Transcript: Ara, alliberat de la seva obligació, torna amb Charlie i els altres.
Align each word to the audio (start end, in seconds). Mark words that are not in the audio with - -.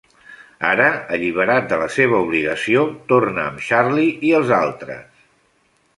Ara, 0.69 0.87
alliberat 1.17 1.67
de 1.73 1.77
la 1.83 1.89
seva 1.97 2.21
obligació, 2.27 2.87
torna 3.15 3.45
amb 3.53 3.63
Charlie 3.69 4.19
i 4.31 4.37
els 4.39 4.59
altres. 4.65 5.25